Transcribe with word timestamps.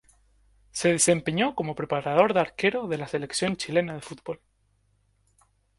Se 0.71 0.91
desempeñó 0.91 1.53
como 1.53 1.75
preparador 1.75 2.33
de 2.33 2.39
arqueros 2.39 2.89
de 2.89 2.97
la 2.97 3.07
Selección 3.07 3.55
Chilena 3.55 3.93
de 3.93 4.01
Fútbol. 4.01 4.41